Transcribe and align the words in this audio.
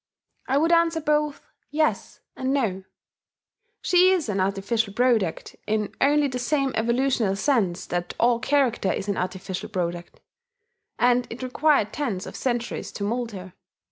I 0.47 0.57
would 0.57 0.71
answer 0.71 0.99
both 0.99 1.45
"Yes" 1.69 2.21
and 2.35 2.51
"No." 2.51 2.85
She 3.83 4.09
is 4.09 4.29
an 4.29 4.39
artificial 4.39 4.95
product 4.95 5.55
in 5.67 5.93
only 6.01 6.27
the 6.27 6.39
same 6.39 6.71
evolutional 6.73 7.35
sense 7.35 7.85
that 7.85 8.15
all 8.19 8.39
character 8.39 8.91
is 8.91 9.07
an 9.07 9.15
artificial 9.17 9.69
product; 9.69 10.19
and 10.97 11.27
it 11.29 11.43
required 11.43 11.93
tens 11.93 12.25
of 12.25 12.35
centuries 12.35 12.91
to 12.93 13.03
mould 13.03 13.33
her. 13.33 13.53